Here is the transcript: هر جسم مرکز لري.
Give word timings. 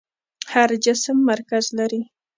هر 0.53 0.69
جسم 0.85 1.17
مرکز 1.29 1.65
لري. 1.77 2.01